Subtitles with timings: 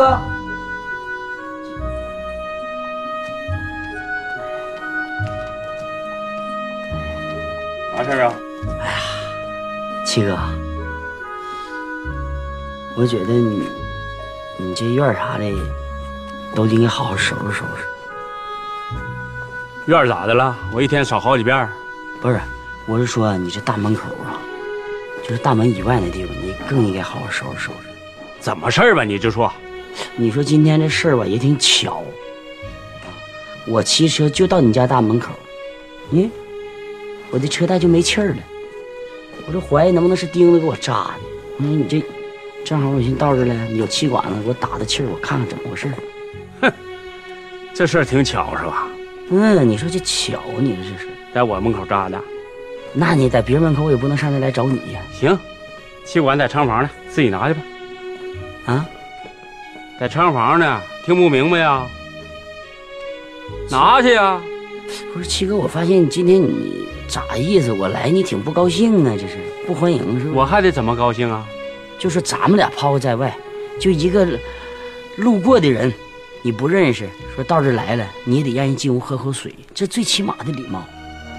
[0.00, 0.18] 七哥，
[7.94, 8.32] 啥事儿啊？
[10.06, 10.38] 七哥，
[12.96, 13.68] 我觉得你，
[14.56, 15.44] 你这院啥的，
[16.54, 17.84] 都应该好好收拾收拾。
[19.84, 20.56] 院儿咋的了？
[20.72, 21.68] 我一天扫好几遍。
[22.22, 22.40] 不是，
[22.86, 24.40] 我是说你这大门口啊，
[25.22, 27.90] 就是大门以外的地方，你更应该好好收拾收拾。
[28.40, 29.04] 怎么事儿吧？
[29.04, 29.52] 你就说。
[30.16, 32.02] 你说今天这事儿吧，也挺巧。
[33.66, 35.32] 我骑车就到你家大门口，
[36.12, 36.28] 咦，
[37.30, 38.36] 我的车带就没气儿了。
[39.46, 41.20] 我这怀疑能不能是钉子给我扎的？
[41.58, 42.02] 我说你这
[42.64, 45.88] 正好我寻思到这儿了，你有气管子，给我打打气儿，我看看怎么回事
[46.60, 46.72] 哼。
[47.74, 48.88] 这事儿挺巧是吧？
[49.30, 51.08] 嗯，你说这巧啊，你说这是？
[51.32, 52.20] 在我门口扎的。
[52.92, 55.00] 那你在别人门口，我也不能上这来找你呀。
[55.12, 55.38] 行，
[56.04, 57.60] 气管在厂房呢，自己拿去吧。
[58.66, 58.86] 啊，
[60.00, 61.86] 在厂房呢，听不明白呀？
[63.70, 64.40] 拿去呀！
[65.12, 67.70] 不是七哥，我发现你今天你咋意思？
[67.70, 70.32] 我来你挺不高兴啊，这是不欢迎是吧？
[70.36, 71.46] 我还得怎么高兴啊？
[71.98, 73.36] 就是咱们俩抛在外，
[73.78, 74.26] 就一个
[75.16, 75.92] 路过的人，
[76.40, 80.82] 你不认识，说到这儿来了，你也得让人进屋喝口水，这最起码的礼貌。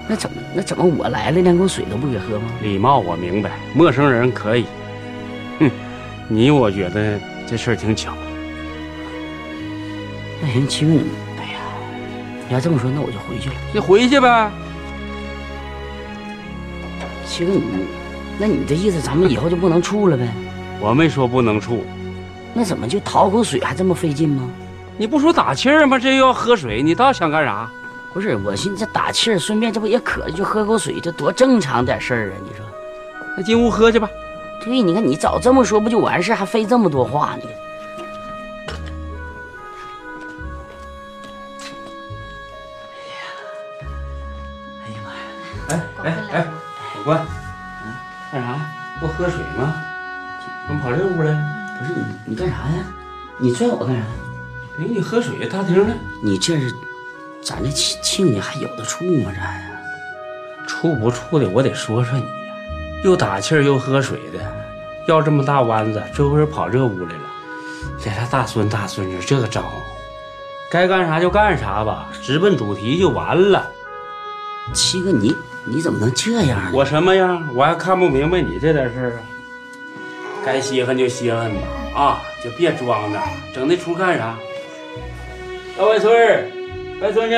[0.06, 2.44] 那怎么那怎么我来了连口水都不给喝吗？
[2.62, 4.66] 礼貌我明白，陌生人可以。
[5.58, 5.68] 哼，
[6.28, 8.14] 你我觉得这事儿挺巧。
[10.44, 11.04] 那行，七哥你，
[11.38, 11.60] 哎呀，
[12.48, 13.54] 你要这么说，那我就回去了。
[13.72, 14.50] 你回去呗。
[17.24, 17.62] 七哥你，
[18.38, 20.26] 那你这意思咱们以后就不能处了呗？
[20.80, 21.84] 我没说不能处，
[22.52, 24.50] 那怎么就讨口水还这么费劲吗？
[24.98, 25.96] 你不说打气儿吗？
[25.96, 27.70] 这又要喝水，你倒想干啥？
[28.12, 32.34] 不是，我寻思这打气儿，顺便这不也渴了，就喝口水，这多正常点事儿啊！
[32.42, 32.66] 你说，
[33.36, 34.08] 那进屋喝去吧。
[34.64, 37.44] 对，你看你早这么说不就完事儿，还费这么多话呢？
[53.42, 54.02] 你拽我干啥？
[54.78, 55.92] 领你喝水，大厅呢？
[56.22, 56.72] 你这是
[57.42, 59.32] 咱这亲亲家还有的处吗？
[59.34, 59.60] 这呀，
[60.64, 62.30] 处不处的，我得说说你呀。
[63.02, 64.38] 又打气儿又喝水的，
[65.08, 67.20] 要这么大弯子，这会儿跑这屋来了，
[68.00, 69.76] 给他大孙大孙女这个招呼，
[70.70, 73.68] 该干啥就干啥吧，直奔主题就完了。
[74.72, 76.70] 七哥，你你怎么能这样呢？
[76.72, 77.44] 我什么样？
[77.52, 79.18] 我还看不明白你这点事儿啊！
[80.44, 81.60] 该稀罕就稀罕吧，
[81.94, 83.22] 啊，就别装了，
[83.54, 84.36] 整那出干啥？
[85.78, 86.44] 大外孙儿，
[87.00, 87.34] 外孙女，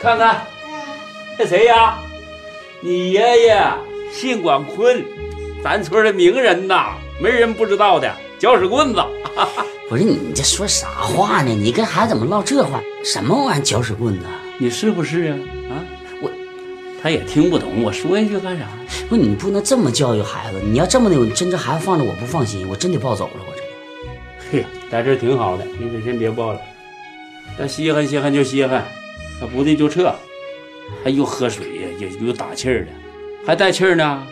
[0.00, 0.42] 看看，
[1.36, 1.98] 这谁呀？
[2.80, 3.62] 你爷爷
[4.12, 5.04] 姓管坤，
[5.64, 9.02] 咱村的名人呐，没人不知道的，搅屎棍子。
[9.88, 11.50] 不是你，你这说啥话呢？
[11.50, 12.80] 你跟孩子怎么唠这话？
[13.04, 14.26] 什么玩意儿搅屎棍子？
[14.58, 15.38] 你是不是啊？
[17.06, 18.66] 他也听不懂，我说一句干啥？
[19.08, 20.60] 不，你不能这么教育孩子。
[20.60, 23.44] 你要这么的，真这孩子放着我不放心，我真得抱走了。
[23.46, 23.62] 我这
[24.50, 26.60] 嘿，在这挺好的，你可先别抱了。
[27.56, 28.84] 那稀罕稀罕就稀罕，
[29.40, 30.12] 那不对就撤。
[31.04, 32.90] 还又喝水呀，也又打气儿的，
[33.46, 34.26] 还带气儿呢。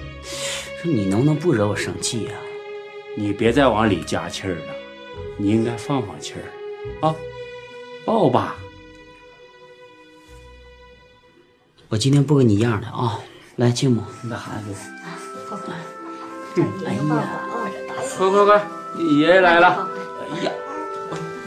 [0.82, 2.32] 说你能不能不惹我生气呀、
[3.16, 4.74] 你别再往里加气儿了，
[5.36, 7.14] 你应该放放气儿啊。
[8.04, 8.56] 抱吧，
[11.94, 13.20] 我今天不跟你一样的啊！
[13.54, 14.64] 来，继母，你把孩子
[16.52, 16.84] 给我。
[16.84, 17.00] 哎呀，
[18.18, 18.66] 快快快，
[18.98, 19.88] 你爷爷来了。
[20.34, 20.50] 哎呀，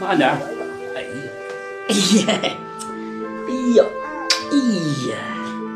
[0.00, 0.30] 慢点。
[0.96, 1.12] 哎呀，
[1.86, 1.92] 哎
[2.24, 2.30] 呀，
[3.46, 3.84] 哎呀，
[4.50, 4.56] 哎
[5.10, 5.16] 呀，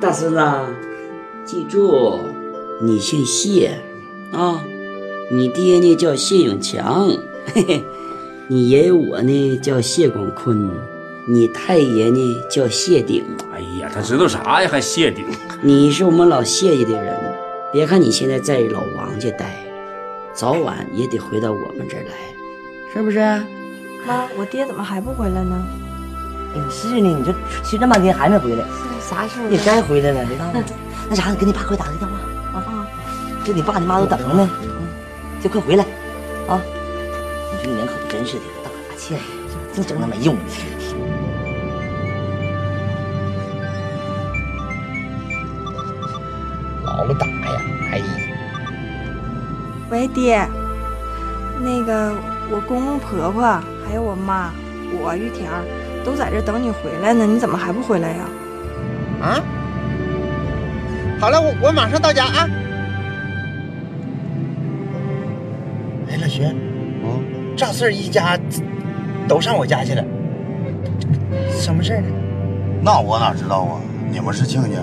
[0.01, 0.41] 大孙子，
[1.45, 2.19] 记住，
[2.81, 3.79] 你姓谢
[4.33, 4.65] 啊，
[5.31, 7.11] 你爹呢叫谢永强，
[7.53, 7.85] 嘿嘿，
[8.49, 10.71] 你爷爷我呢叫谢广坤，
[11.25, 13.25] 你太爷呢叫谢顶，
[13.55, 14.69] 哎呀，他知道啥呀？
[14.69, 15.25] 还谢顶？
[15.61, 17.17] 你是我们老谢家的人。
[17.73, 19.55] 别看你现在在老王家待，
[20.35, 22.13] 早晚也得回到我们这儿来，
[22.93, 23.21] 是不是？
[24.05, 25.65] 妈，我爹怎么还不回来呢？
[26.57, 27.33] 哎是呢，你这
[27.63, 28.65] 去这半天还没回来，
[29.01, 30.25] 啥时候也该回来了。
[30.27, 30.53] 知道吗。
[31.09, 32.89] 那啥，你给你爸快打个电话啊！
[33.45, 34.89] 这你爸你妈都等着呢，嗯，
[35.41, 35.85] 就快回来
[36.49, 36.61] 啊！
[37.53, 39.15] 你说你两口子真是的，大把气，
[39.73, 40.82] 净整那没用的。
[47.05, 47.63] 老打呀！
[47.93, 48.05] 哎呀，
[49.91, 50.47] 喂，爹，
[51.61, 52.15] 那个
[52.51, 53.43] 我公公婆婆
[53.87, 54.51] 还有我妈，
[55.01, 55.51] 我玉田
[56.05, 58.25] 都在这等你回来呢，你怎么还不回来呀？
[59.21, 59.41] 啊，
[61.21, 62.49] 好了，我我马上到家啊。
[66.09, 68.39] 哎，老徐，嗯，赵四一家
[69.29, 70.05] 都上我家去了，
[71.51, 72.09] 什么事儿呢？
[72.83, 73.81] 那我哪知道啊？
[74.11, 74.79] 你们是亲家，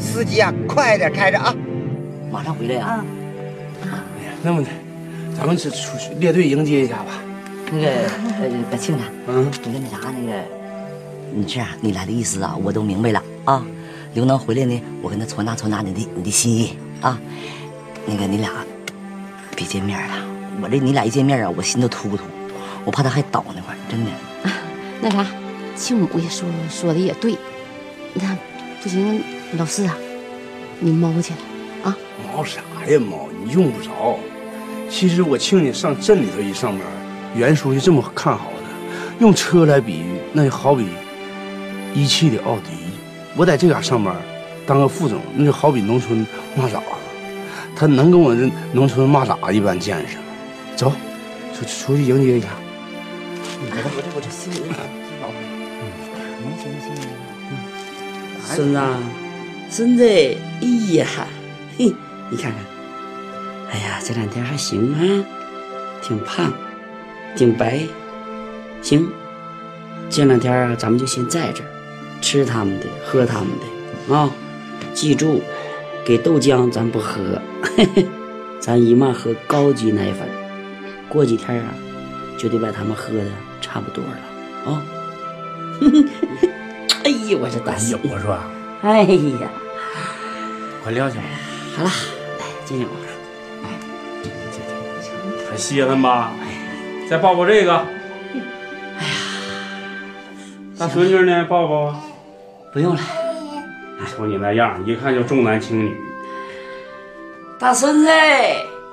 [0.00, 1.54] 司机啊，快点开着啊！
[2.32, 3.04] 马上回来啊！
[3.82, 4.68] 哎呀那么的，
[5.36, 7.20] 咱们是出去列队迎接一下吧。
[7.70, 10.42] 那个呃，把庆家，嗯，你那那啥那个，
[11.34, 13.64] 你这样你来的意思啊，我都明白了啊。
[14.14, 17.20] 刘能回来呢，我跟他传达传达你的你的心意啊。
[18.06, 18.50] 那个你俩
[19.54, 20.14] 别见面了，
[20.62, 22.24] 我这你俩一见面啊，我心都突突，
[22.84, 24.10] 我怕他还倒那块儿，真的。
[25.02, 25.24] 那啥，
[25.76, 27.36] 庆母也说说的也对，
[28.14, 28.36] 那
[28.82, 29.22] 不行，
[29.58, 29.96] 老四啊，
[30.78, 31.38] 你猫去了
[31.90, 31.96] 啊？
[32.24, 33.28] 猫啥呀猫？
[33.44, 34.18] 你用不着。
[34.88, 36.86] 其实我亲家上镇里头一上班，
[37.34, 38.62] 袁书记这么看好的，
[39.18, 40.86] 用车来比喻，那就好比
[41.94, 42.70] 一汽的奥迪。
[43.36, 44.14] 我在这嘎上班，
[44.66, 46.24] 当个副总，那就好比农村
[46.56, 46.80] 蚂蚱，
[47.74, 50.22] 他能跟我这农村蚂蚱一般见识吗？
[50.76, 50.92] 走，
[51.52, 52.48] 出出去迎接一下。
[53.62, 54.60] 我这我这我这心里
[55.20, 55.34] 老苦，
[56.42, 56.88] 能行不行？
[58.46, 58.80] 孙子，
[59.72, 61.06] 孙子，哎呀，
[61.78, 61.94] 嘿，
[62.28, 62.60] 你看看，
[63.70, 64.98] 哎呀，这两天还行啊，
[66.02, 66.52] 挺胖，
[67.36, 67.80] 挺白，
[68.82, 69.08] 行。
[70.10, 71.70] 这两天啊，咱们就先在这儿，
[72.20, 73.48] 吃他们的，喝他们
[74.08, 74.28] 的啊。
[74.92, 75.40] 记住，
[76.04, 77.40] 给豆浆咱不喝，
[77.76, 78.04] 嘿嘿，
[78.58, 80.28] 咱姨妈喝高级奶粉。
[81.08, 81.72] 过几天啊，
[82.36, 83.30] 就得把他们喝的
[83.60, 84.82] 差不多了啊。
[87.04, 88.50] 哎呀，我这大有啊是吧？
[88.82, 89.48] 哎呀，
[90.82, 91.26] 快撂下吧，
[91.76, 91.90] 好了，
[92.38, 92.92] 来进去吧。
[95.50, 96.32] 还稀罕吧？
[97.08, 97.74] 再抱抱这个。
[97.74, 99.12] 哎呀，
[100.78, 101.44] 大孙女呢？
[101.44, 101.94] 抱抱。
[102.72, 103.00] 不用了，
[104.06, 105.94] 瞅你那样，一看就重男轻女。
[107.58, 108.08] 大孙子，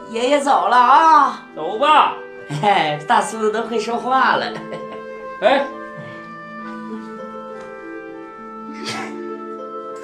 [0.10, 1.45] 爷爷走了啊。
[1.56, 2.13] 走吧。
[2.62, 4.51] 哎，大孙子都会说话了。
[5.42, 5.66] 哎。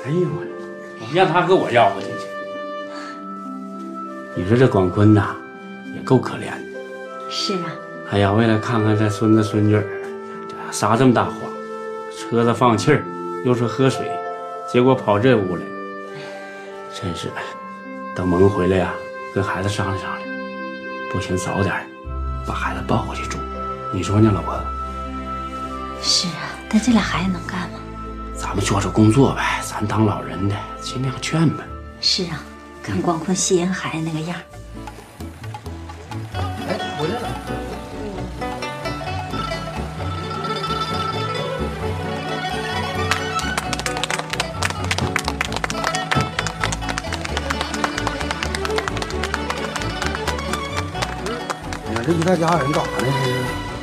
[0.06, 0.44] 哎呦我，
[1.14, 2.28] 让他给我要回去去。
[4.36, 5.34] 你说这广坤呐，
[5.96, 7.30] 也够可怜的。
[7.30, 7.72] 是啊，
[8.12, 9.80] 哎呀，为了看看这孙子孙女
[10.72, 11.36] 撒这么大谎，
[12.18, 13.02] 车子放气儿，
[13.46, 14.12] 又说喝水，
[14.70, 15.62] 结果跑这屋来，
[16.94, 17.30] 真是。
[18.14, 18.94] 等萌回来呀，
[19.34, 20.30] 跟孩子商量商量，
[21.14, 21.74] 不行早点
[22.46, 23.38] 把孩子抱回去住。
[23.94, 24.60] 你说呢，老婆？
[26.02, 27.80] 是啊，但这俩孩子能干吗？
[28.54, 31.64] 咱们做做工作呗，咱当老人的尽量劝呗。
[32.00, 32.40] 是啊，
[32.84, 34.38] 看广坤稀罕孩子那个样。
[36.36, 37.28] 哎，回来了。
[51.90, 53.02] 你看这一大家人干啥呢？
[53.02, 53.34] 这是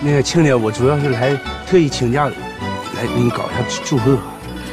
[0.00, 1.34] 那个亲家，我主要是来
[1.66, 4.16] 特意请假来给你搞一下祝贺。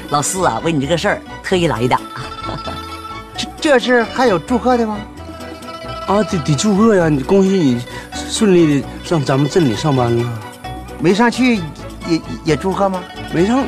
[0.09, 1.97] 老四啊，为你这个事儿特意来的。
[3.35, 4.97] 这这事还有祝贺的吗？
[6.07, 7.09] 啊，得得祝贺呀！
[7.09, 10.39] 你恭喜你顺利的上咱们镇里上班了。
[10.99, 11.57] 没上去
[12.07, 13.03] 也也祝贺吗？
[13.33, 13.65] 没上，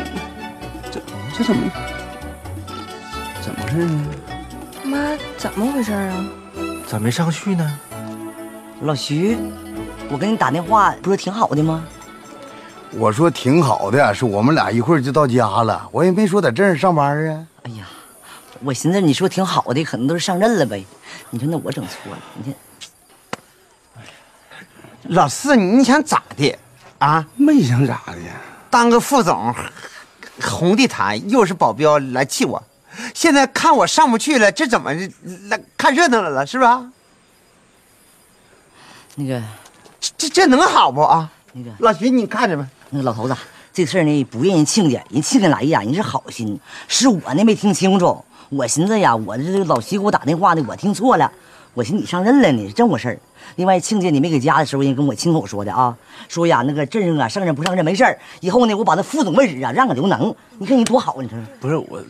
[0.90, 1.02] 这
[1.38, 1.70] 这怎么
[3.42, 4.06] 怎么回事呢？
[4.86, 4.98] 妈，
[5.38, 6.26] 怎么回事啊？
[6.88, 7.80] 咋没上去呢？
[8.82, 9.38] 老徐，
[10.10, 11.84] 我给你打电话不是挺好的吗？
[12.92, 17.48] 我说挺好的，是我们俩一会儿就到家了，我也没说在镇上上班啊。
[17.64, 17.86] 哎呀，
[18.64, 20.84] 我寻思你说挺好的，可能都是上任了呗。
[21.30, 22.54] 你说那我整错了，你看。
[25.04, 26.58] 老四，你想咋的
[26.98, 27.26] 啊？
[27.36, 28.18] 没想咋的，
[28.70, 29.54] 当个副总，
[30.42, 32.62] 红地毯又是保镖来气我，
[33.14, 34.94] 现在看我上不去了，这怎么
[35.50, 36.86] 来看热闹来了是吧？
[39.16, 39.42] 那个，
[40.00, 41.30] 这这这能好不啊？
[41.54, 42.68] 那个老徐，你看着吧。
[42.92, 43.36] 那个老头子，
[43.72, 48.26] 这事儿呢不怨人亲家，人亲家来呀，人是好心，是我呢没听清楚。
[48.50, 51.32] 我寻思呀，我这老徐给我打电话呢，我听错了。
[51.76, 53.20] 我寻思你上任了呢，是这么回事儿。
[53.58, 55.96] 另外，亲家你没搁家的时候，人跟我亲口说的啊，
[56.28, 60.34] 说呀那个镇上啊上任不上任没事儿，以后呢我把那副总位置啊让给刘能。
[60.58, 62.02] 你看人多好，你说不是我，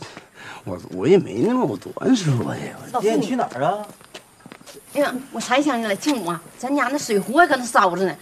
[0.63, 2.99] 我我也没那么多说呀。
[3.01, 3.79] 爹，你去哪儿啊？
[4.93, 8.15] 哎呀，我才想起来，继母啊，咱家那水壶还搁那烧着呢，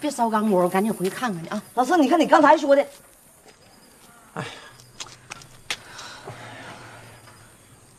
[0.00, 1.62] 别烧干锅，我赶紧回去看看去啊。
[1.74, 2.86] 老四，你看你刚才说的，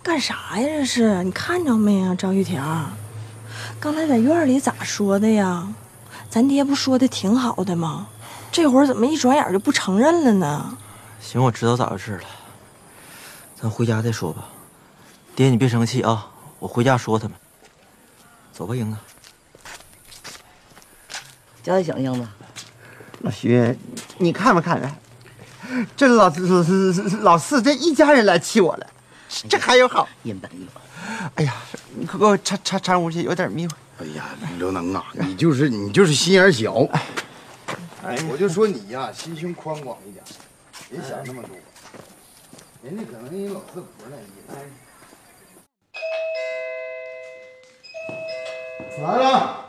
[0.03, 0.67] 干啥呀？
[0.67, 2.61] 这是你看着没呀，张玉婷？
[3.79, 5.67] 刚才在院里咋说的呀？
[6.29, 8.07] 咱爹不说的挺好的吗？
[8.51, 10.77] 这会儿怎么一转眼就不承认了呢？
[11.19, 12.23] 行，我知道咋回事了，
[13.59, 14.45] 咱回家再说吧。
[15.35, 16.27] 爹，你别生气啊，
[16.59, 17.35] 我回家说他们。
[18.53, 18.97] 走吧，英子。
[21.65, 22.27] 交代想英子，
[23.21, 23.75] 老徐，
[24.19, 24.87] 你看没看着？
[25.97, 26.63] 这老老
[27.21, 28.85] 老四这一家人来气我了，
[29.49, 30.07] 这还有好？
[31.33, 31.55] 哎呀，
[31.95, 33.73] 你快给我搀搀搀屋去，有点迷糊。
[33.99, 34.25] 哎呀，
[34.59, 36.87] 刘能啊，你就是你就是心眼小。
[38.03, 40.23] 哎，我就说你呀，心胸宽广一点，
[40.87, 41.49] 别想那么多。
[42.83, 44.27] 人家可能人老四不是那意
[48.95, 49.64] 思来了。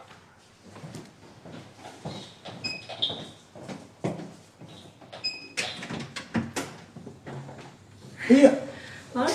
[8.28, 8.50] 哎呀，
[9.12, 9.34] 王叔，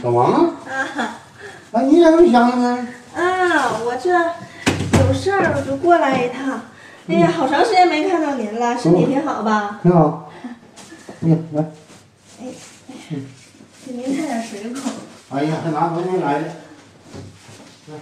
[0.00, 2.88] 小王啊，你咋又想了呢？
[3.16, 6.62] 啊，我这有事儿，我就过来一趟。
[7.08, 9.80] 哎呀，好长时间没看到您了，身体挺好吧？
[9.82, 10.30] 挺好。
[11.22, 11.64] 嗯，来。
[12.40, 12.46] 哎，
[13.86, 14.80] 给您带点水果。
[15.30, 16.44] 哎呀，还拿东西来的。
[17.88, 17.94] 来，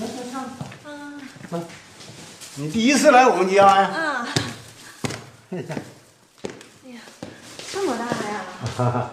[0.00, 0.40] 来上。
[0.84, 1.12] 啊
[1.50, 1.60] 来，
[2.56, 3.82] 你第一次来我们家呀？
[3.84, 4.28] 啊！
[8.78, 9.10] 哈哈。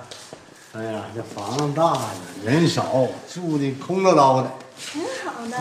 [0.74, 2.02] 哎呀，这房子大呀，
[2.44, 4.52] 人少，住的空落落的。
[4.78, 5.58] 挺好的。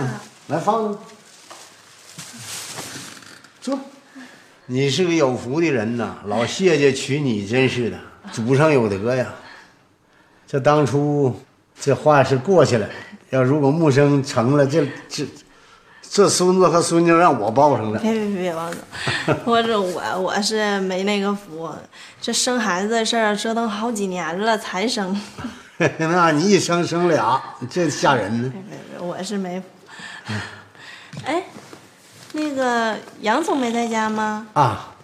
[0.49, 0.99] 来放着。
[3.63, 3.81] 坐。
[4.67, 7.99] 你是个有福的人呐，老谢家娶你真是的，
[8.31, 9.33] 祖上有德呀。
[10.47, 11.35] 这当初
[11.81, 12.87] 这话是过去了，
[13.31, 15.25] 要如果木生成了，这这
[16.15, 17.99] 这孙子和孙女让我抱上了。
[17.99, 21.69] 别别别，王总，我这我我是没那个福，
[22.21, 25.21] 这生孩子的事儿折腾好几年了才生。
[25.99, 28.49] 那你一生生俩，这吓人呢。
[28.55, 29.67] 别别别，我是没福。
[31.25, 31.43] 哎，
[32.31, 34.47] 那个杨总没在家吗？
[34.53, 34.95] 啊，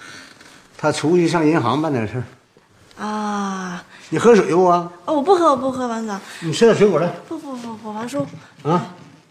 [0.79, 3.05] 他出去上银行办点事儿。
[3.05, 4.89] 啊，你喝水不啊？
[5.07, 6.17] 哦，我不喝，我不喝，王总。
[6.39, 7.09] 你吃点水果来。
[7.27, 8.21] 不不不不，王叔。
[8.63, 8.81] 啊，哎，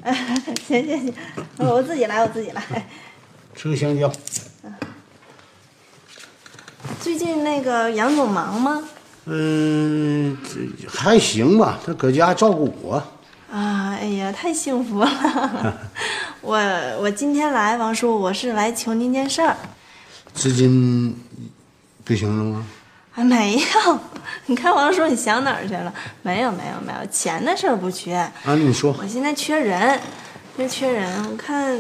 [0.68, 1.14] 行行行，
[1.58, 2.62] 我自己来，我自己来。
[3.56, 4.12] 吃个香蕉。
[7.02, 8.84] 最近那个杨总忙吗？
[9.26, 12.96] 嗯，这还行吧，他搁家照顾我。
[13.52, 15.80] 啊，哎呀，太幸福了！
[16.42, 16.58] 我
[17.02, 19.56] 我今天来，王叔，我是来求您件事儿。
[20.34, 21.16] 资金
[22.06, 22.66] 不行了吗？
[23.16, 24.00] 啊，没有，
[24.50, 25.94] 你看王叔，你想哪儿去了？
[26.24, 28.16] 没有没有没有，钱的事儿不缺。
[28.16, 28.96] 啊，你说。
[29.00, 30.00] 我现在缺人，
[30.58, 31.24] 就缺人。
[31.30, 31.80] 我看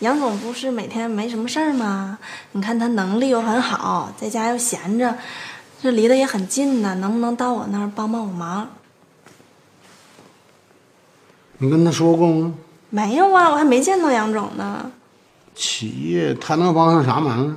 [0.00, 2.18] 杨总不是每天没什么事儿吗？
[2.52, 5.16] 你看他能力又很好，在家又闲着，
[5.80, 8.68] 这离得也很近呢，能不能到我那儿帮帮我忙？
[11.58, 12.52] 你跟他说过吗？
[12.90, 14.90] 没有啊，我还没见到杨总呢。
[15.54, 17.56] 企业他能帮上啥忙啊？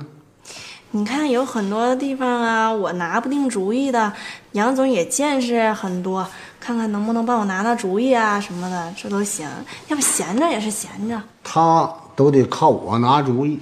[0.94, 4.12] 你看有很多地方啊，我拿不定主意的，
[4.52, 6.26] 杨总也见识很多，
[6.60, 9.48] 看看能不能帮我拿拿主意啊什么的，这都行。
[9.88, 11.18] 要不闲着也是闲着。
[11.42, 13.58] 他都得靠我拿主意，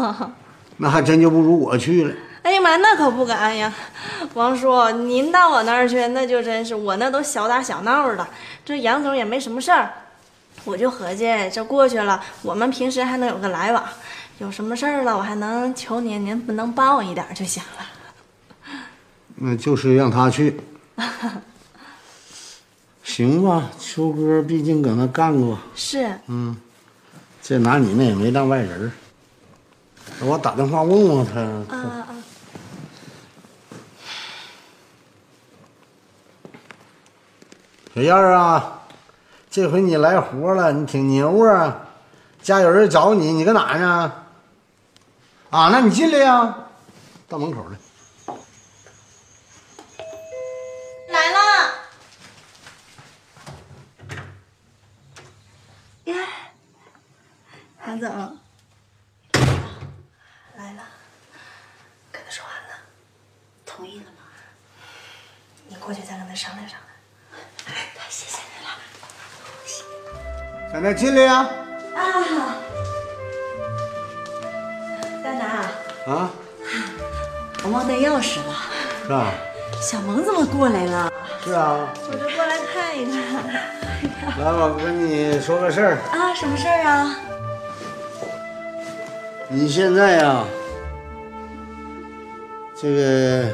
[0.76, 2.14] 那还真就不如我去了。
[2.42, 3.72] 哎呀妈，那可不敢呀，
[4.34, 8.26] 王叔，您到我那儿去，那就真是我那都小打小闹的。
[8.66, 9.90] 这杨总也没什么事儿，
[10.66, 13.82] 我就合计这过去了，我们平时还能有个来往。
[14.38, 17.84] 有什么事儿了，我还能求您，您不能帮我一点就行了。
[19.34, 20.60] 那就是让他去。
[23.02, 25.58] 行吧，秋哥毕竟搁那干过。
[25.74, 26.08] 是。
[26.28, 26.56] 嗯，
[27.42, 28.92] 这拿你那也没当外人
[30.20, 31.40] 我打电话问问他。
[31.76, 32.06] 啊啊！
[37.96, 38.82] 小燕儿啊，
[39.50, 41.76] 这回你来活了，你挺牛啊！
[42.40, 44.12] 家有人找你，你搁哪呢？
[45.50, 46.54] 啊，那你进来呀，
[47.26, 47.78] 到门口来。
[51.08, 51.38] 来了。
[56.04, 56.14] 呀，
[57.78, 58.08] 韩总，
[60.56, 60.82] 来了，
[62.12, 62.76] 跟他说完了，
[63.64, 64.18] 同意了吗？
[65.66, 66.90] 你过去再跟他商量商量。
[67.64, 67.72] 太
[68.10, 68.70] 谢谢你了。
[70.70, 71.48] 在那进来呀。
[71.96, 72.54] 啊，
[75.22, 76.30] 大拿，啊，
[77.64, 78.54] 我忘带钥匙了。
[79.06, 79.32] 是啊？
[79.80, 81.12] 小萌怎么过来了？
[81.44, 81.88] 是啊。
[82.10, 83.44] 我就过来看一看。
[84.38, 85.98] 来，我跟你说个事儿。
[86.12, 87.16] 啊，什么事儿啊？
[89.48, 90.44] 你现在呀，
[92.80, 93.50] 这个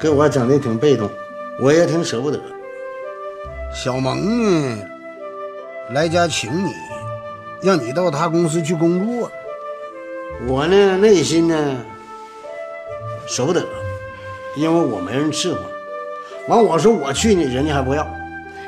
[0.00, 1.10] 给我整的挺被动，
[1.60, 2.40] 我也挺舍不得。
[3.72, 4.82] 小萌呢，
[5.90, 6.74] 来家请你，
[7.62, 9.30] 让你到他公司去工作。
[10.46, 11.76] 我呢，内心呢
[13.26, 13.66] 舍不得，
[14.56, 15.58] 因为我没人伺候。
[16.48, 18.02] 完，我说我去呢，人家还不要。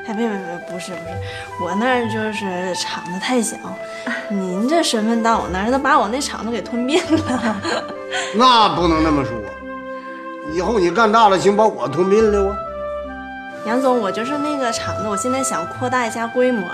[0.06, 3.56] 哎，别别别，不是不是，我那儿就是厂子太小，
[4.28, 7.56] 您这身份到我那儿，他把我那厂子给吞并了。
[8.34, 9.32] 那不能那么说，
[10.52, 12.56] 以后你干大了，行把我吞并了啊！
[13.66, 16.68] 杨总，我就是那个厂子，我现在想扩大一下规模。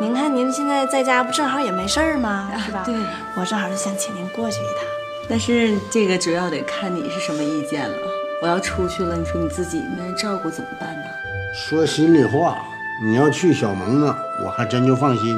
[0.00, 2.50] 您看您现在在家不正好也没事儿吗？
[2.64, 2.82] 是吧？
[2.84, 2.94] 对，
[3.36, 4.84] 我正好就想请您过去一趟。
[5.28, 7.96] 但是这个主要得看你是什么意见了。
[8.42, 11.04] 我要出去了，你说你自己没人照顾怎么办呢？
[11.54, 12.58] 说心里话，
[13.02, 14.14] 你要去小蒙那，
[14.44, 15.34] 我还真就放心；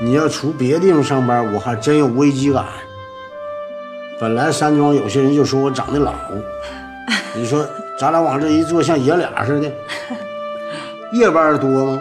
[0.00, 2.64] 你要出别地方上班，我还真有危机感。
[4.20, 6.14] 本来山庄有些人就说我长得老，
[7.34, 7.66] 你说
[7.98, 9.70] 咱俩往这一坐，像爷俩似的。
[11.12, 12.00] 夜班多吗？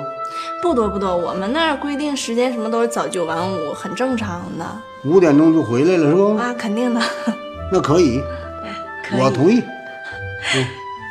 [0.61, 4.65] 不多不多，我们那儿规定时间什么都是早九晚五，很正常的。
[5.03, 6.35] 五点钟就回来了是不？
[6.37, 7.01] 啊，肯定的。
[7.71, 8.21] 那可以，
[9.03, 9.63] 可以我同意。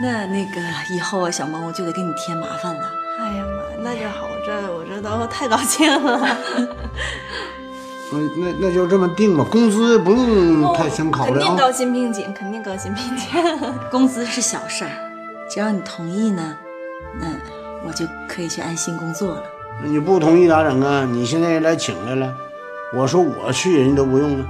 [0.02, 0.60] 那那个
[0.94, 2.90] 以后啊，小萌我就得给你添麻烦了。
[3.18, 6.20] 哎呀妈，那就好，我这我这都太高兴了。
[8.12, 11.34] 那那那就这么定吧，工资不用太深考虑啊。
[11.34, 13.40] 肯定高薪聘请，肯定高薪聘请。
[13.90, 14.90] 工资是小事儿，
[15.48, 16.56] 只要你同意呢，
[17.20, 17.26] 那
[17.86, 19.42] 我就可以去安心工作了。
[19.82, 21.04] 那你不同意咋整啊？
[21.04, 22.34] 你现在来请来了，
[22.92, 24.44] 我说我去人家都不用了，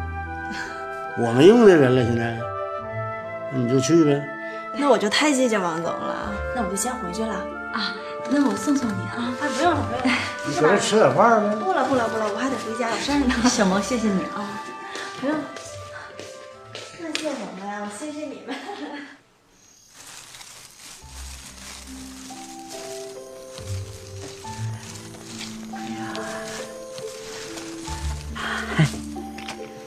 [1.20, 2.38] 我没用的人了，现在，
[3.52, 4.22] 那你就去呗。
[4.76, 7.34] 那我就太谢谢王总了，那我就先回去了
[7.72, 7.94] 啊。
[8.30, 9.34] 那我送送你啊。
[9.42, 10.18] 哎，不用了，不用了。
[10.50, 11.54] 你搁这吃点饭呗。
[11.56, 13.34] 不了，不了，不了，我还得回家有事儿呢。
[13.48, 14.64] 小萌，谢谢你啊。
[15.20, 15.44] 不用了。
[16.98, 17.86] 那谢什么呀？
[17.86, 18.56] 我谢谢你们。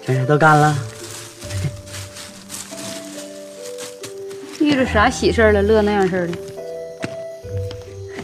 [0.06, 0.76] 这事都干了。
[4.60, 5.62] 遇着啥喜事儿了？
[5.62, 6.38] 乐那样式的。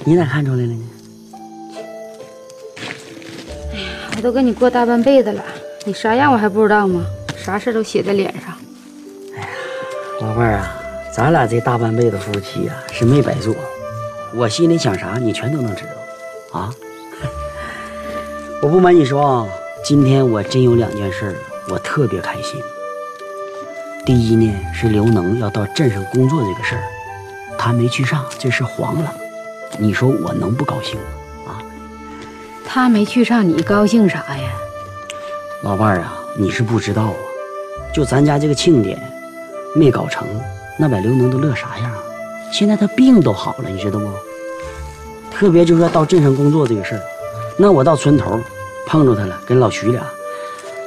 [0.06, 0.86] 你咋看出来了呢？
[4.20, 5.42] 我都跟你过大半辈子了，
[5.86, 7.06] 你啥样我还不知道吗？
[7.38, 8.54] 啥事都写在脸上。
[9.34, 9.48] 哎呀
[10.20, 10.76] 老伴儿啊，
[11.16, 13.56] 咱俩这大半辈子夫妻啊，是没白做。
[14.36, 16.76] 我心里想啥，你全都能知道啊。
[18.62, 19.48] 我不瞒你说啊，
[19.86, 21.34] 今天我真有两件事，
[21.70, 22.62] 我特别开心。
[24.06, 26.84] 第一呢，是刘能要到镇上工作这个事儿，
[27.58, 29.16] 他没去上，这事黄了。
[29.78, 31.06] 你说我能不高兴吗？
[32.72, 34.52] 他没去上，你高兴啥呀？
[35.64, 37.16] 老伴儿啊，你是不知道啊，
[37.92, 39.02] 就咱家这个庆典
[39.76, 40.28] 没搞成，
[40.78, 41.92] 那把刘能都乐啥样？
[42.52, 44.08] 现在他病都好了，你知道不？
[45.32, 47.02] 特别就是说到镇上工作这个事儿，
[47.58, 48.40] 那我到村头
[48.86, 50.04] 碰着他了，跟老徐俩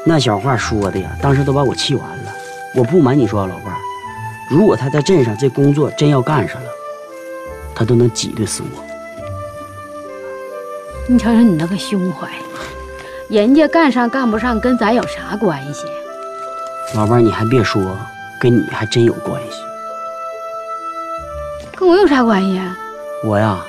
[0.04, 2.32] 那小话说的呀，当时都把我气完了。
[2.76, 3.78] 我不瞒你说，老伴儿，
[4.48, 6.68] 如果他在镇上这工作真要干上了，
[7.74, 8.91] 他都能挤兑死我。
[11.12, 12.26] 你瞅瞅你那个胸怀，
[13.28, 15.84] 人家干上干不上跟咱有啥关系？
[16.94, 17.98] 老伴儿，你还别说，
[18.40, 19.58] 跟你还真有关系。
[21.76, 22.74] 跟我有啥关系啊？
[23.24, 23.62] 我呀，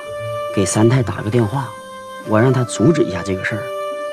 [0.56, 1.68] 给三太打个电话，
[2.30, 3.64] 我让他阻止一下这个事儿。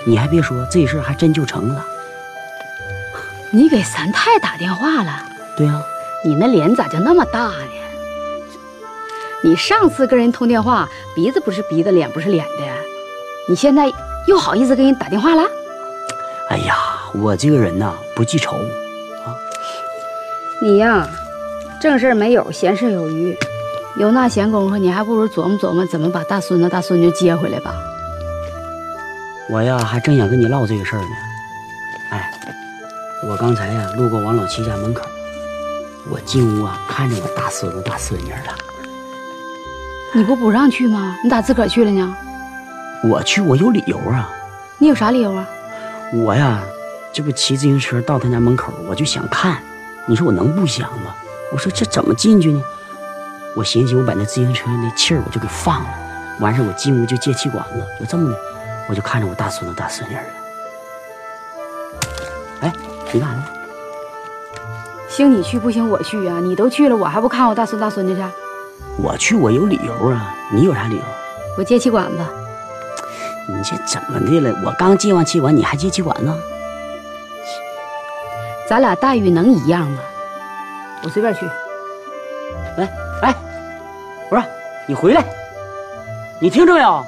[0.05, 1.87] 你还别说，这事儿还真就成了。
[3.53, 5.23] 你给三太打电话了？
[5.57, 5.81] 对呀、
[6.25, 7.71] 你那脸咋就那么大呢？
[9.45, 12.65] 你上次跟人通电话，鼻子不是鼻子，脸不是脸的，
[13.51, 13.93] 你现在
[14.29, 15.43] 又好意思给人打电话了？
[16.51, 16.77] 哎呀，
[17.13, 19.35] 我这个人呐，不记仇啊。
[20.63, 21.05] 你呀，
[21.83, 23.37] 正事没有，闲事有余。
[23.97, 27.75] 有那闲工夫，你还不如琢磨琢磨怎么把大孙子、大孙女接回来吧。
[29.51, 31.09] 我呀还正想跟你唠这个事儿呢。
[32.11, 32.31] 哎，
[33.29, 35.05] 我刚才呀路过王老七家门口，
[36.09, 38.55] 我进屋啊看见我大孙子大孙女了。
[40.15, 41.17] 你不不让去吗？
[41.25, 42.17] 你咋自个儿去了呢？
[43.03, 44.31] 我去，我有理由啊。
[44.79, 45.49] 你有啥理由啊？
[46.13, 46.61] 我呀，
[47.13, 49.57] 这不骑自行车到他家门口，我就想看。
[50.07, 51.15] 你说我能不想吗？
[51.53, 52.63] 我说这怎么进去呢？
[53.57, 55.91] 我寻思我把那自行车那气儿我就给放了，
[56.41, 58.37] 完事儿我进屋就借气管子，就这么的，
[58.89, 60.23] 我就看着我大孙子大孙女了。
[62.61, 62.73] 哎，
[63.13, 63.45] 你干啥呢？
[65.09, 66.39] 行你去不行我去啊！
[66.39, 68.23] 你都去了，我还不看我大孙大孙女去？
[68.99, 70.35] 我去，我有理由啊。
[70.53, 71.03] 你有啥理由？
[71.59, 72.19] 我借气管子。
[73.51, 74.55] 你这怎么的了？
[74.65, 76.35] 我刚借完气管，你还借气管呢？
[78.69, 79.99] 咱俩待遇能一样吗？
[81.03, 81.45] 我随便去。
[82.77, 82.89] 来，
[83.23, 83.35] 哎，
[84.29, 84.43] 不是
[84.87, 85.25] 你回来，
[86.41, 87.05] 你听着没有？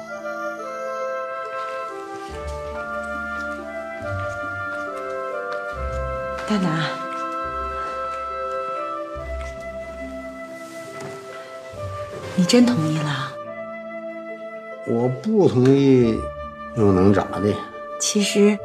[6.49, 6.87] 大拿，
[12.35, 13.31] 你真同意了？
[14.85, 16.19] 我不同意，
[16.75, 17.53] 又能咋的？
[17.99, 18.57] 其实，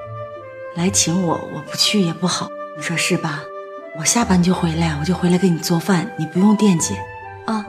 [0.75, 3.43] 来请我，我不去也不好，你说是吧？
[3.99, 6.95] 我下班就回来，我就回来给你做饭，你不用惦记，
[7.47, 7.65] 啊。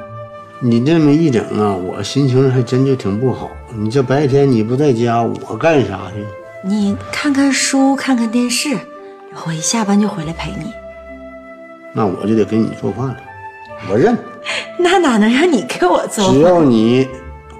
[0.61, 3.49] 你这么一整啊，我心情还真就挺不好。
[3.73, 6.25] 你这白天你不在家，我干啥去？
[6.63, 8.77] 你看看书，看看电视，
[9.45, 10.71] 我一下班就回来陪你。
[11.93, 13.17] 那我就得给你做饭了，
[13.89, 14.17] 我认。
[14.77, 16.31] 那哪能让你给我做？
[16.31, 17.07] 只要你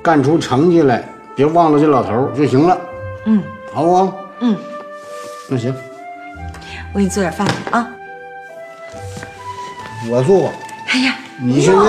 [0.02, 1.08] 干出成绩来，
[1.40, 2.78] 别忘了这老头就行了。
[3.24, 3.42] 嗯，
[3.74, 4.14] 好不好？
[4.42, 4.58] 嗯，
[5.48, 5.74] 那行，
[6.92, 7.88] 我给你做点饭啊。
[10.12, 10.54] 我做吧。
[10.90, 11.80] 哎呀，你现在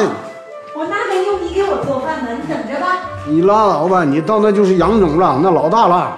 [0.76, 2.30] 我哪能用你给我做饭呢？
[2.40, 2.98] 你等着吧。
[3.26, 6.16] 你拉倒吧，你到那就是杨总了，那老大了。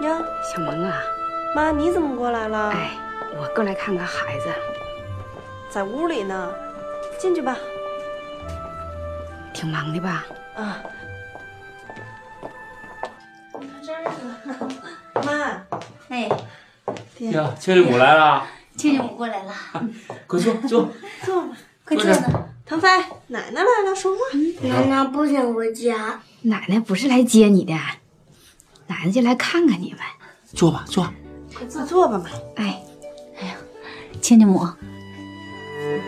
[0.00, 0.18] 呀，
[0.52, 0.96] 小萌啊，
[1.54, 2.70] 妈，你怎么过来了？
[2.70, 2.90] 哎，
[3.40, 4.48] 我过来看看孩子，
[5.72, 6.52] 在屋里呢，
[7.18, 7.56] 进去吧。
[9.54, 10.26] 挺忙的吧？
[10.54, 10.82] 啊。
[13.82, 14.04] 这儿
[14.44, 14.68] 呢，
[15.24, 15.66] 妈，
[16.10, 16.28] 哎，
[17.20, 19.54] 呀，亲家母来了，亲家母过来了，
[20.26, 20.90] 快坐 坐。
[21.24, 21.56] 坐吧，
[21.86, 22.48] 快坐呢。
[22.66, 22.88] 腾飞，
[23.28, 24.20] 奶奶来了，说话。
[24.62, 26.20] 奶奶不想回家。
[26.42, 27.72] 奶奶不是来接你的，
[28.88, 30.00] 奶奶就来看看你们。
[30.52, 31.10] 坐吧，坐。
[31.56, 32.28] 快坐坐吧，妈。
[32.56, 32.82] 哎，
[33.40, 33.54] 哎呀，
[34.20, 34.66] 亲家母，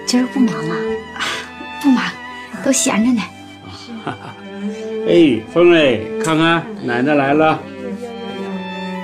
[0.07, 0.77] 今儿不忙啊？
[1.83, 2.05] 不忙，
[2.65, 3.23] 都闲着呢。
[5.09, 7.61] 哎，凤哎，看看奶奶来了。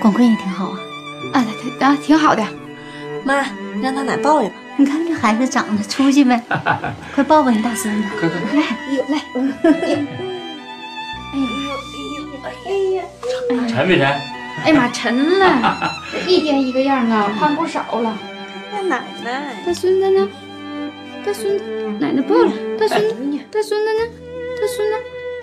[0.00, 0.78] 广坤也挺好啊。
[1.34, 1.44] 啊，
[1.80, 2.42] 啊，挺好的。
[3.24, 3.44] 妈，
[3.82, 4.52] 让他奶抱一抱。
[4.76, 6.40] 你看这孩子长得出息没？
[7.14, 8.08] 快抱抱你大孙子。
[8.18, 8.62] 快快来，
[9.08, 9.20] 来。
[11.32, 11.42] 哎呦
[12.64, 13.02] 哎呦
[13.52, 13.66] 哎呀！
[13.68, 14.06] 沉没沉？
[14.64, 15.92] 哎呀妈，沉了，
[16.26, 18.16] 一天一个样啊，胖不少了。
[18.72, 20.28] 那奶奶，大孙子呢？
[21.24, 21.64] 大孙子，
[22.00, 22.50] 奶奶抱了。
[22.78, 23.14] 大孙子，
[23.52, 24.00] 大孙子呢？
[24.60, 24.94] 大孙子，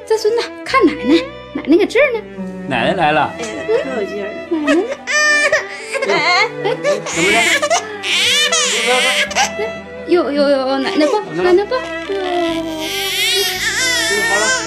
[0.09, 2.19] 大孙子，看奶奶，奶奶搁这儿呢。
[2.67, 3.31] 奶奶来了。
[3.37, 4.25] 可有劲儿。
[6.07, 6.15] 奶
[6.63, 6.73] 奶。
[7.13, 7.35] 怎么着？
[10.07, 11.77] 有有有，奶奶抱，奶奶抱。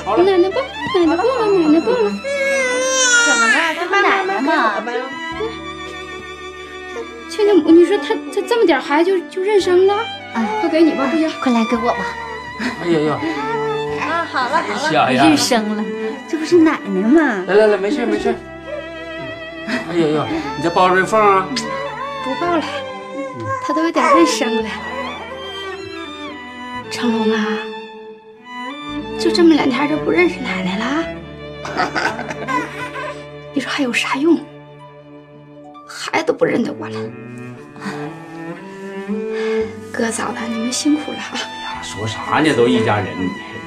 [0.04, 0.60] 好了好了，奶奶抱，
[0.94, 2.10] 奶奶抱了，奶奶抱了。
[3.26, 3.54] 怎么了？
[3.74, 4.48] 这不奶奶吗？
[7.28, 10.04] 亲家母，你说他他这么点孩子就就认生了？
[10.34, 11.98] 哎，快给你吧，不行，快来给我吧。
[12.82, 13.18] 哎呀呀！
[14.00, 15.84] 啊，好了好了，认生了，
[16.28, 17.44] 这不是奶奶吗？
[17.46, 18.34] 来来来，没事没事。
[19.66, 21.46] 哎呀呀，你再抱着凤啊？
[22.22, 22.64] 不抱了，
[23.62, 24.68] 他都有点认生了。
[26.90, 27.58] 成龙啊，
[29.18, 30.84] 就这么两天就不认识奶奶了？
[33.52, 34.38] 你说还有啥用？
[35.86, 36.98] 孩子都不认得我了。
[40.00, 41.32] 哥嫂子，你们辛苦了啊！
[41.34, 42.50] 哎呀，说啥呢？
[42.54, 43.08] 都一家人。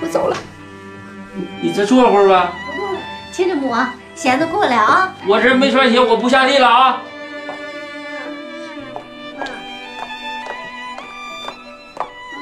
[0.02, 0.36] 我走了。
[1.62, 2.52] 你再坐会儿吧。
[3.32, 3.72] 亲家母，
[4.16, 5.14] 闲着过来啊。
[5.28, 7.04] 我这没穿鞋，我不下地了啊。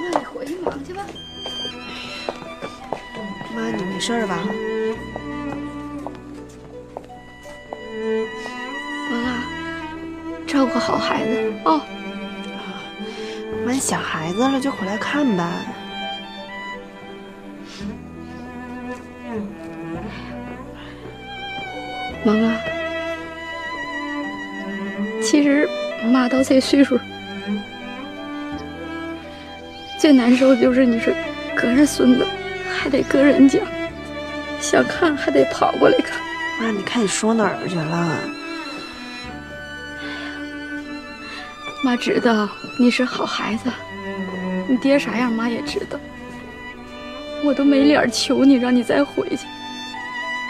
[0.02, 1.04] 那你回去忙去吧。
[3.54, 4.40] 妈，你没事吧？
[9.12, 9.44] 萌啊，
[10.48, 11.82] 照顾好孩子啊。
[13.65, 15.43] 妈，想孩子了就回来看呗。
[22.24, 22.56] 萌啊，
[25.24, 25.67] 其实
[26.06, 27.00] 妈到这岁数，
[30.00, 31.15] 最难受的就是你是
[31.56, 32.28] 隔着孙子
[32.71, 33.60] 还得隔人家，
[34.60, 36.19] 想看还得跑过来看。
[36.60, 38.41] 妈，你看你说哪儿去了？
[41.84, 43.72] 妈知道你是好孩子，
[44.67, 46.00] 你爹啥样妈也知道。
[47.44, 49.48] 我都没脸求你，让你再回去。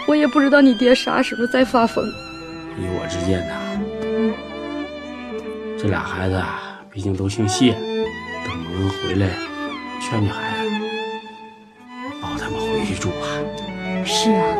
[0.06, 2.04] 我也不知道你爹啥时候再发疯。
[2.76, 3.54] 依我之见呐，
[5.78, 9.28] 这俩孩子啊，毕竟都姓谢，等蒙恩回来，
[10.00, 10.68] 劝劝孩子，
[12.20, 13.26] 抱他们回去住吧。
[14.04, 14.54] 是啊，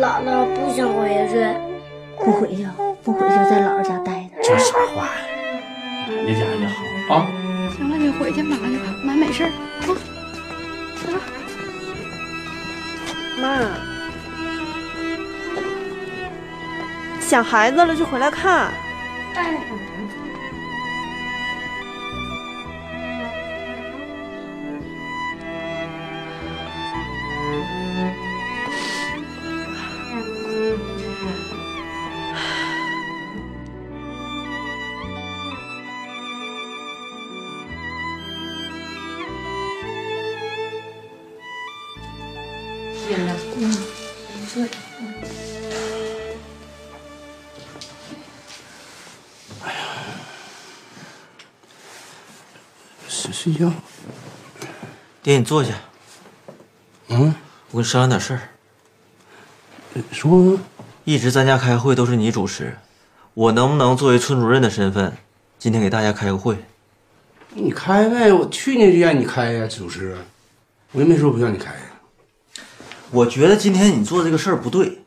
[0.00, 1.46] 姥姥不想回去，
[2.18, 2.66] 不回去，
[3.04, 4.42] 不回去在姥姥家待着。
[4.42, 5.12] 这啥话呀？
[5.12, 5.33] 奶
[6.26, 6.84] 奶家也好
[7.14, 7.28] 啊。
[7.76, 9.52] 行了，你回去忙去吧，妈没事儿啊。
[11.02, 11.20] 走吧。
[13.40, 13.60] 妈，
[17.20, 18.72] 想孩子了就回来看。
[19.34, 19.60] 哎。
[53.44, 53.70] 睡睡觉。
[55.22, 55.74] 爹，你坐下。
[57.08, 57.34] 嗯，
[57.72, 58.40] 我跟你商量点事儿。
[60.10, 60.58] 说，
[61.04, 62.78] 一直咱家开会都是你主持，
[63.34, 65.14] 我能不能作为村主任的身份，
[65.58, 66.56] 今天给大家开个会？
[67.50, 70.16] 你开呗，我去年就让你开呀，主持。
[70.92, 71.80] 我又没说不让你开呀。
[73.10, 75.04] 我觉得今天你做这个事儿不对。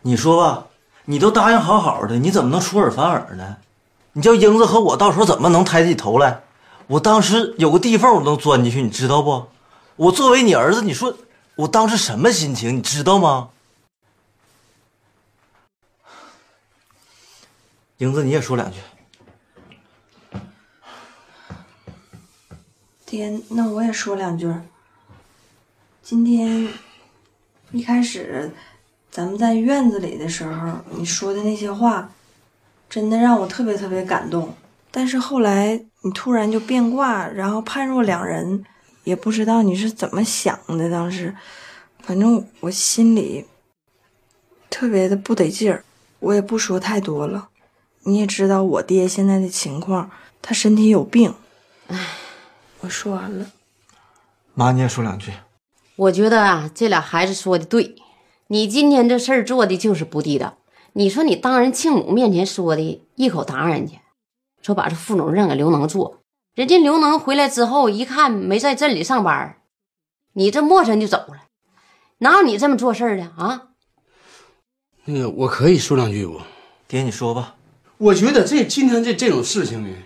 [0.00, 0.68] 你说吧，
[1.04, 3.58] 你都答应好好的，你怎么能出尔反尔呢？
[4.14, 6.40] 你叫英子和我到时候怎么能抬起头来？
[6.88, 9.46] 我当时有个地缝我能钻进去，你知道不？
[9.96, 11.16] 我作为你儿子，你说
[11.56, 13.50] 我当时什么心情，你知道吗？
[17.98, 18.78] 英子，你也说两句。
[23.04, 24.52] 爹，那我也说两句。
[26.02, 26.68] 今天
[27.72, 28.52] 一开始
[29.10, 32.12] 咱们在院子里的时候，你说的那些话，
[32.88, 34.54] 真的让我特别特别感动。
[34.96, 38.64] 但是后来你突然就变卦，然后判若两人，
[39.04, 40.88] 也不知道你是怎么想的。
[40.90, 41.36] 当时，
[42.00, 43.44] 反正我心里
[44.70, 45.84] 特别的不得劲儿。
[46.18, 47.50] 我也不说太多了，
[48.04, 51.34] 你也知道我爹现在的情况，他身体有病。
[51.88, 51.98] 唉，
[52.80, 53.48] 我说完了。
[54.54, 55.30] 妈，你也说两句。
[55.96, 57.96] 我觉得啊，这俩孩子说的对，
[58.46, 60.56] 你今天这事儿做的就是不地道。
[60.94, 63.96] 你说你当人亲母面前说的，一口答人家，
[64.62, 66.22] 说把这副总让给刘能做，
[66.54, 69.62] 人家刘能回来之后一看没在镇里上班，
[70.32, 71.44] 你这陌生就走了，
[72.18, 73.68] 哪有你这么做事的啊？
[75.04, 76.40] 那个我可以说两句不？
[76.88, 77.54] 爹，你说吧。
[77.98, 79.96] 我觉得这今天这这种事情呢，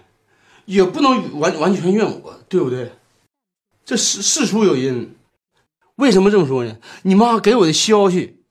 [0.66, 2.92] 也不能完完全怨我，对不对？
[3.84, 5.16] 这事事出有因。
[5.96, 6.78] 为什么这么说呢？
[7.02, 8.44] 你妈给我的消息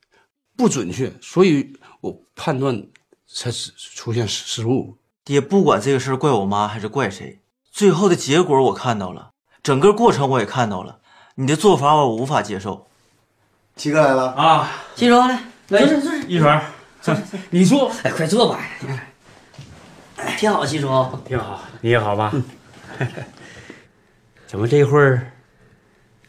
[0.56, 2.86] 不准确，所以我判断
[3.26, 4.99] 才出现失失误。
[5.30, 7.40] 爹，不管这个事儿怪我妈还是怪谁，
[7.70, 9.30] 最后的结果我看到了，
[9.62, 11.02] 整个过程我也看到了。
[11.36, 12.88] 你的做法我无法接受。
[13.76, 14.72] 七哥来了啊！
[14.96, 16.18] 七叔来，来坐这坐这。
[16.22, 16.60] 一传，
[17.52, 17.92] 你坐。
[18.02, 18.60] 哎，快坐吧。
[20.36, 20.88] 挺好，七叔。
[21.24, 22.34] 挺好，你也好吧？
[24.48, 25.32] 怎么这会儿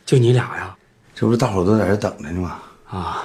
[0.04, 0.76] 就你俩呀？
[1.14, 2.60] 这不是大伙都在这等着呢吗？
[2.90, 3.22] 啊，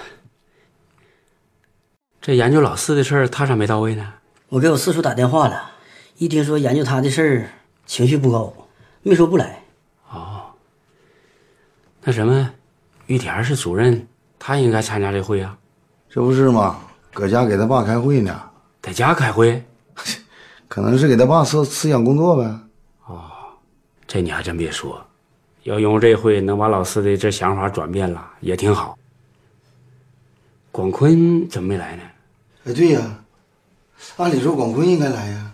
[2.21, 4.13] 这研究老四的事儿，他咋没到位呢？
[4.49, 5.71] 我给我四叔打电话了，
[6.17, 7.49] 一听说研究他的事儿，
[7.85, 8.53] 情绪不高，
[9.01, 9.63] 没说不来。
[10.11, 10.43] 哦，
[12.03, 12.51] 那什么，
[13.07, 15.57] 玉田是主任，他应该参加这会啊。
[16.09, 16.79] 这不是吗？
[17.11, 18.39] 搁家给他爸开会呢。
[18.81, 19.63] 在家开会？
[20.69, 22.59] 可能是给他爸思思想工作呗。
[23.07, 23.23] 哦，
[24.05, 25.03] 这你还真别说。
[25.63, 28.95] 要用这会能把老四的这想法转变了，也挺好。
[30.71, 32.03] 广坤怎么没来呢？
[32.65, 33.01] 哎，对呀，
[34.17, 35.51] 按理说广坤应该来呀。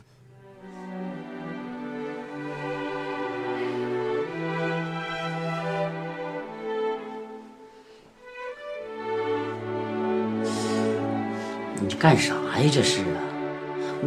[11.79, 12.69] 你干啥呀？
[12.71, 13.19] 这是啊，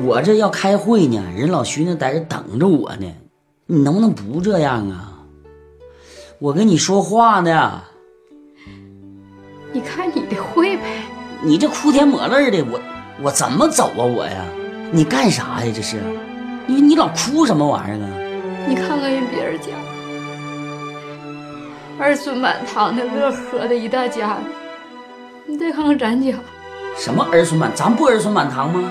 [0.04, 3.12] 我这要开会呢，人老徐呢在这等着我呢，
[3.66, 5.10] 你能不能不这样啊？
[6.38, 7.82] 我跟你说话呢，
[9.72, 10.82] 你开你的会呗。
[11.42, 12.80] 你这哭天抹泪的，我
[13.22, 14.44] 我怎么走啊我呀？
[14.90, 16.00] 你干啥呀这是？
[16.66, 18.08] 你你老哭什么玩意儿啊？
[18.66, 19.68] 你看看人别人家，
[21.98, 24.40] 儿孙满堂的，乐呵的一大家子。
[25.46, 26.32] 你再看看咱家，
[26.96, 28.82] 什么儿孙满，咱不儿孙满堂吗？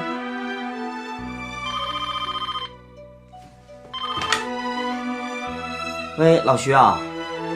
[6.19, 6.99] 喂，老徐啊，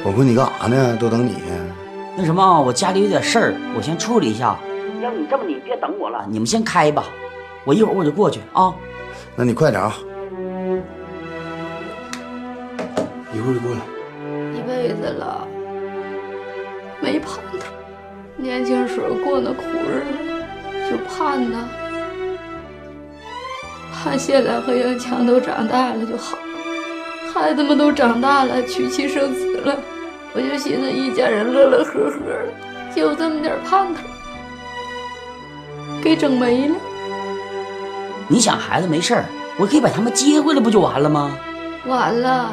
[0.03, 0.97] 我问你干啥呢？
[0.97, 1.75] 都等你呢。
[2.17, 4.57] 那什么啊，我家里有点事儿，我先处理一下。
[5.01, 7.03] 要不你这么，你别等我了，你们先开吧，
[7.65, 8.73] 我一会儿我就过去啊。
[9.35, 9.95] 那你快点啊，
[13.33, 13.79] 一会儿就过来。
[14.53, 15.47] 一辈子了，
[16.99, 17.59] 没盼头。
[18.35, 21.67] 年轻时候过那苦日子，就盼他，
[23.93, 26.37] 盼现在和杨强都长大了就好，
[27.33, 29.77] 孩子们都长大了，娶妻生子了，
[30.33, 32.53] 我就寻思一家人乐乐呵呵的，
[32.95, 34.01] 就这么点盼头，
[36.01, 36.75] 给整没了。
[38.27, 39.25] 你想孩子没事儿，
[39.57, 41.31] 我可以把他们接回来，不就完了吗？
[41.87, 42.51] 完了，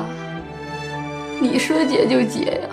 [1.41, 2.69] 你说接就接呀。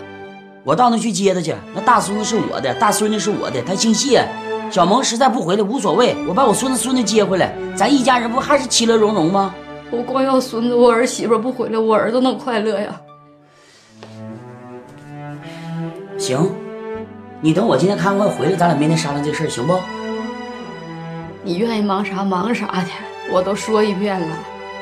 [0.63, 4.27] 我到那去接他去，那大孙子是我的，大孙女是我的，他姓谢。
[4.69, 9.53] 小萌实在不回来无所谓，我把我孙子孙女接回来，咱一家人不还是其乐融融吗？
[9.89, 13.01] 我光要孙子，我儿媳妇不回来，我儿子能快乐呀？
[16.17, 16.49] 行，
[17.41, 19.73] 你等我今天看完回来，咱俩明天商量这事儿，行不？
[21.43, 22.91] 你愿意忙啥忙啥去，
[23.32, 24.27] 我都说一遍了，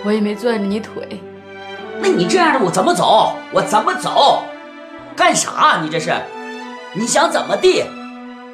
[0.04, 1.22] 我也没拽着你腿。
[2.02, 3.34] 那你这样的我怎么走？
[3.54, 4.44] 我怎么走？
[5.16, 5.80] 干啥？
[5.82, 6.14] 你这是？
[6.94, 7.84] 你想怎么地？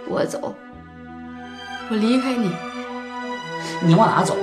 [0.08, 0.54] 我走，
[1.90, 2.52] 我离开你。
[3.82, 4.36] 你往哪走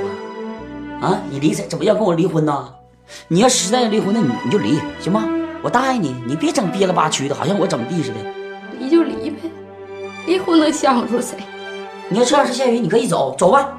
[1.01, 1.07] 啊？
[1.07, 1.67] 啊，你离谁？
[1.69, 2.69] 怎么要跟我离婚呢？
[3.29, 5.29] 你要实在要离婚，那你你就离，行吗？
[5.63, 8.17] 我答应你，你别整憋了吧屈的，好像我怎么地似的。
[8.81, 9.51] 离就离呗，
[10.27, 11.37] 离婚能吓唬住谁？
[12.13, 13.75] 你要这样是下雨，你可以走，走吧。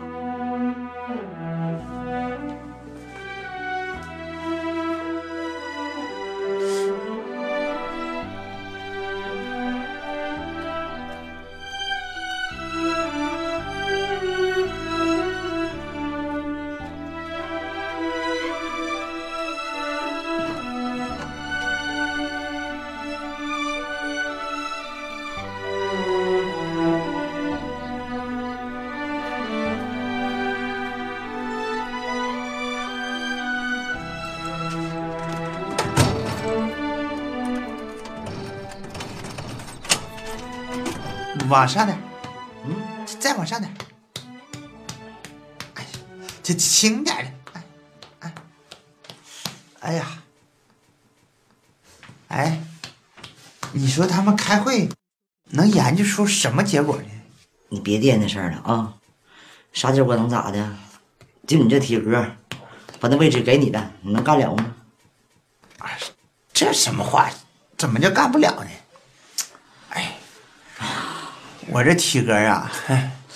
[41.49, 41.97] 往上点，
[42.65, 42.75] 嗯，
[43.19, 43.73] 再往上点。
[45.75, 45.89] 哎呀，
[46.41, 47.63] 这轻点的，哎，
[48.19, 48.33] 哎，
[49.79, 50.23] 哎呀，
[52.29, 52.63] 哎，
[53.73, 54.89] 你说他们开会
[55.45, 57.07] 能研究出什么结果呢？
[57.69, 58.93] 你别惦那事儿了啊，
[59.73, 60.75] 啥结果能咋的？
[61.45, 62.25] 就你这体格，
[62.99, 64.73] 把那位置给你的，你能干了吗？
[66.53, 67.29] 这什么话？
[67.77, 68.69] 怎么就干不了呢？
[69.89, 70.15] 哎，
[71.73, 72.71] 我这体格啊，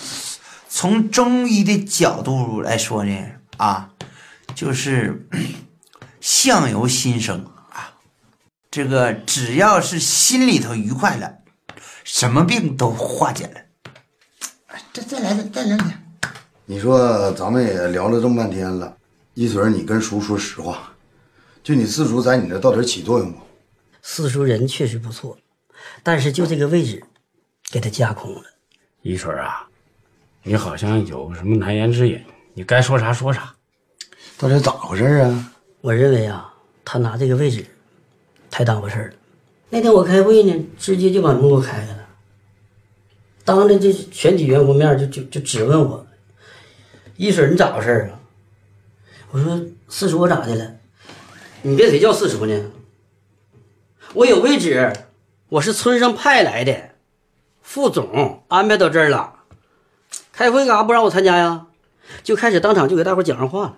[0.69, 3.17] 从中医的角度来说呢，
[3.57, 3.89] 啊，
[4.53, 5.27] 就是
[6.21, 7.95] 相由心生啊。
[8.69, 11.37] 这个只要是心里头愉快了，
[12.03, 13.61] 什么病都化解了。
[14.93, 16.03] 这再来点，再来点。
[16.65, 18.95] 你说咱们也聊了这么半天了，
[19.33, 20.93] 一水儿，你跟叔说实话，
[21.63, 23.39] 就你四叔在你这到底起作用不？
[24.03, 25.39] 四叔人确实不错，
[26.03, 27.03] 但是就这个位置，
[27.71, 28.43] 给他架空了。
[29.01, 29.67] 一水啊，
[30.43, 33.53] 你好像有什么难言之隐，你该说啥说啥。
[34.37, 35.53] 到底咋回事啊？
[35.81, 36.53] 我认为啊，
[36.83, 37.65] 他拿这个位置
[38.49, 39.13] 太当回事了。
[39.69, 42.07] 那天我开会呢，直接就把门给我开开了，
[43.43, 46.05] 当着这全体员工面就就就质问我
[47.17, 48.19] ：“一水，你咋回事啊？”
[49.31, 50.73] 我说：“四叔，我咋的了？
[51.61, 52.71] 你跟谁叫四叔呢？
[54.13, 54.93] 我有位置，
[55.49, 56.86] 我是村上派来的，
[57.67, 59.33] 副总安排到这儿了。
[60.31, 61.67] 开会干啥不让我参加呀？
[62.23, 63.77] 就开始当场就给大伙讲上话了。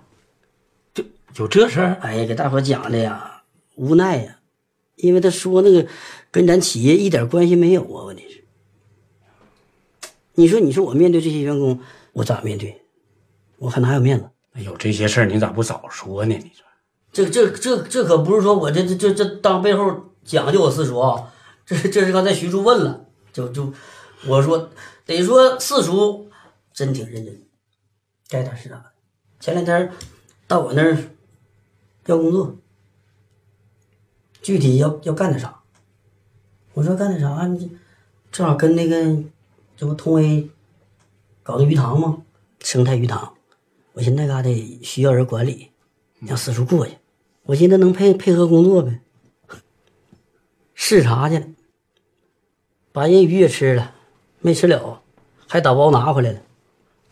[0.93, 1.03] 就
[1.37, 1.97] 有这事儿？
[1.99, 3.41] 哎呀，给大伙讲的呀，
[3.75, 4.37] 无奈呀，
[4.95, 5.87] 因为他说那个
[6.29, 8.43] 跟咱企业一点关系没有啊，问题是。
[10.35, 11.81] 你说，你说我面对这些员工，
[12.13, 12.83] 我咋面对？
[13.57, 14.29] 我还哪有面子？
[14.61, 16.35] 有这些事儿，你咋不早说呢？
[16.35, 16.63] 你说
[17.11, 21.33] 这这这这可不是说我这这这这当背后讲究我四叔啊，
[21.65, 23.73] 这这是刚才徐叔问了，就就
[24.27, 24.69] 我说
[25.05, 26.29] 得说四叔
[26.73, 27.41] 真挺认真，
[28.27, 28.85] 该咋是咋的。
[29.39, 29.91] 前两天
[30.47, 30.97] 到我那儿
[32.05, 32.57] 要工作，
[34.41, 35.61] 具体要要干点啥？
[36.73, 37.45] 我说干点啥？
[37.47, 37.77] 你
[38.31, 39.23] 正好跟那个
[39.75, 40.49] 这不通威
[41.43, 42.23] 搞的鱼塘吗？
[42.61, 43.33] 生态鱼塘，
[43.93, 44.49] 我寻思那嘎达
[44.83, 45.71] 需要人管理，
[46.19, 46.97] 让四叔过去。
[47.43, 49.01] 我寻思能配配合工作呗。
[50.75, 51.47] 视察去了，
[52.91, 53.93] 把人鱼也吃了，
[54.39, 55.01] 没吃了，
[55.47, 56.39] 还打包拿回来了，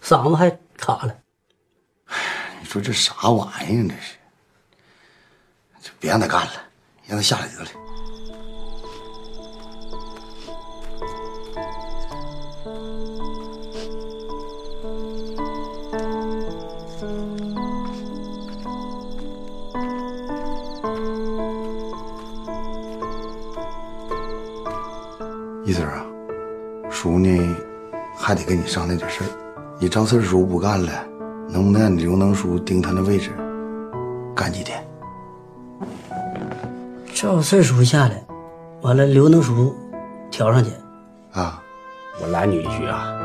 [0.02, 1.16] 嗓子还卡了。
[2.60, 3.88] 你说这啥玩意儿？
[3.88, 4.16] 这是，
[5.82, 6.54] 就别让他干了，
[7.06, 7.70] 让他下来得了。
[28.28, 29.28] 还得跟你商量点事儿。
[29.80, 30.92] 你赵四叔不干了，
[31.50, 33.30] 能不能让你刘能叔盯他那位置，
[34.36, 34.86] 干几天？
[37.16, 38.22] 赵四叔下来，
[38.82, 39.74] 完了刘能叔
[40.30, 40.72] 调上去。
[41.32, 41.64] 啊，
[42.22, 43.16] 我拦你一句啊，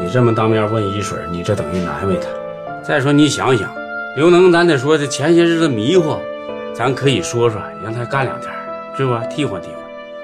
[0.00, 2.28] 你这么当面问一水，你这等于难为他。
[2.82, 3.70] 再说你想想，
[4.16, 6.16] 刘能，咱得说这前些日子迷糊，
[6.74, 8.50] 咱可以说说，让他干两天，
[8.96, 9.22] 是吧？
[9.26, 9.81] 替换替换。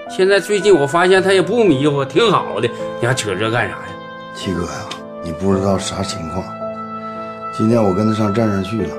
[0.09, 2.69] 现在最近我发现他也不迷糊，挺好的，
[3.01, 3.89] 你还扯这干啥呀？
[4.35, 4.89] 七哥呀，
[5.23, 6.43] 你不知道啥情况。
[7.53, 8.97] 今天我跟他上镇上去了，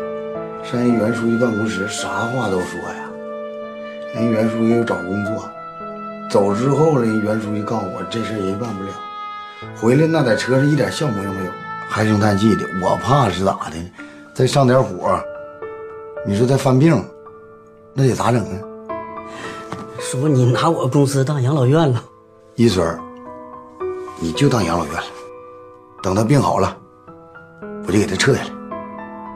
[0.64, 3.10] 上人袁书记办公室，啥话都说呀。
[4.14, 5.49] 人袁书记又找工作，
[6.30, 8.89] 走之后了，人袁书记告诉我这事儿人办不了。
[9.76, 11.51] 回来那在车上一点笑模样没有，
[11.91, 12.66] 唉声叹气的。
[12.84, 13.91] 我怕是咋的，
[14.34, 15.20] 再上点火，
[16.26, 17.03] 你说再犯病，
[17.93, 18.68] 那得咋整啊？
[20.00, 22.04] 叔，你拿我公司当养老院了？
[22.56, 23.00] 一水儿，
[24.20, 25.04] 你就当养老院了。
[26.02, 26.76] 等他病好了，
[27.86, 28.50] 我就给他撤下来，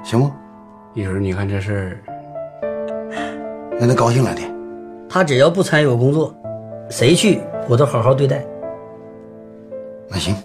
[0.04, 0.32] 行不？
[0.94, 2.02] 一水儿，你看这事
[2.62, 4.52] 儿，让他高兴两天。
[5.10, 6.34] 他只要不参与我工作，
[6.90, 8.46] 谁去我都好好对待。
[10.10, 10.36] 那行，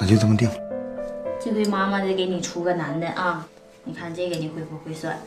[0.00, 0.54] 那就这么定了。
[1.38, 3.46] 这回妈妈得给你出个难的啊！
[3.84, 5.18] 你看这个你会不会算？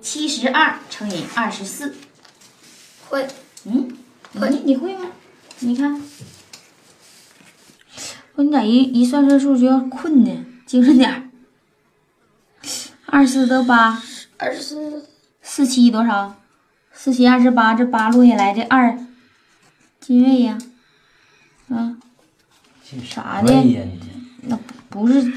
[0.00, 1.94] 七十二乘以二十四，
[3.08, 3.24] 会。
[3.64, 3.88] 嗯，
[4.50, 5.06] 你你会吗？
[5.60, 6.02] 你看，
[8.34, 10.44] 我你咋一一算算数就要困呢？
[10.66, 11.22] 精神点儿。
[13.06, 14.02] 二四得八，
[14.38, 15.08] 二十四，
[15.40, 16.34] 四七多少？
[16.92, 18.98] 四七二十八，这八落下来，这二
[20.00, 20.58] 进位呀？
[21.68, 21.96] 啊？
[23.04, 23.52] 啥的？
[24.42, 24.58] 那
[24.90, 25.32] 不是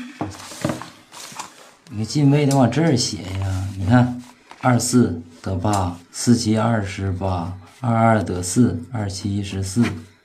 [1.90, 3.68] 你进位得往这儿写呀。
[3.78, 4.22] 你看，
[4.60, 7.58] 二四得八，四七二十八。
[7.80, 9.84] 二二得四，二七一十四，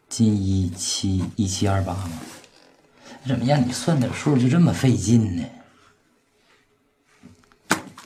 [0.08, 2.18] 进一七一七二八嘛？
[3.26, 5.44] 怎么让你算点数就这么费劲呢？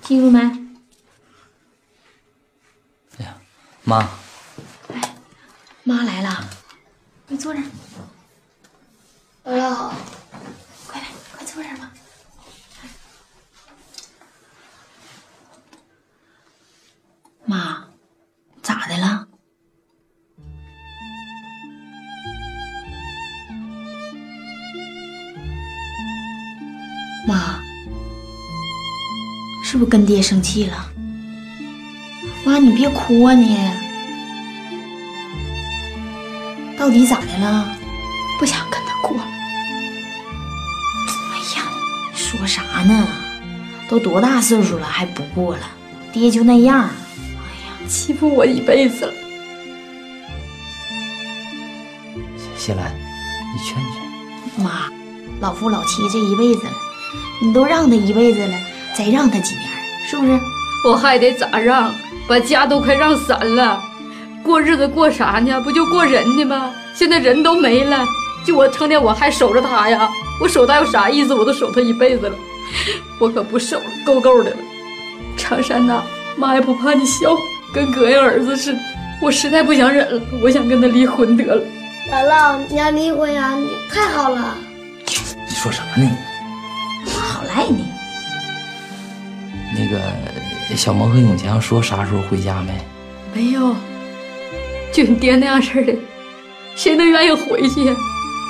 [0.03, 0.40] 记住没？
[3.18, 3.36] 哎呀，
[3.84, 4.09] 妈！
[5.84, 6.51] 妈来了，
[7.28, 7.64] 快坐这儿。
[9.44, 9.94] 姥姥好，
[10.88, 11.92] 快来，快坐这儿吧。
[17.44, 17.86] 妈，
[29.76, 30.88] 是不是跟爹生气了？
[32.46, 33.58] 妈，你别哭啊你！
[36.78, 37.76] 到底咋的了？
[38.38, 39.22] 不想跟他过了。
[41.34, 41.68] 哎呀，
[42.14, 43.06] 说啥呢？
[43.86, 45.68] 都多大岁数了还不过了？
[46.10, 46.78] 爹就那样。
[46.78, 49.12] 哎呀欺负我一辈子了。
[52.56, 54.90] 谢兰，你劝劝妈，
[55.38, 56.72] 老夫老妻这一辈子了，
[57.42, 58.58] 你都让他一辈子了，
[58.97, 59.68] 再让他几年，
[60.09, 60.40] 是不是？
[60.88, 61.94] 我还得咋让？
[62.28, 63.80] 把家都快让散了，
[64.42, 65.61] 过日子过啥呢？
[65.61, 66.72] 不就过人呢吗？
[66.94, 68.05] 现在人都没了，
[68.44, 70.09] 就我成天我还守着他呀？
[70.40, 71.34] 我守他有啥意思？
[71.34, 72.36] 我都守他一辈子了，
[73.20, 74.57] 我可不守了，够够的了。
[75.36, 76.03] 长山呐，
[76.36, 77.36] 妈也不怕你笑。
[77.74, 78.78] 跟哥呀儿子似的，
[79.20, 81.62] 我实在不想忍了，我想跟他离婚得了。
[82.11, 83.55] 姥姥，你要离婚呀？
[83.55, 84.57] 你太好了。
[85.49, 86.11] 你说什么呢？
[87.05, 87.84] 我好赖你。
[89.78, 90.00] 那个
[90.76, 92.72] 小萌和永强说啥时候回家没？
[93.34, 93.76] 没有，
[94.92, 95.94] 就你爹那样式的，
[96.74, 97.94] 谁能愿意回去呀？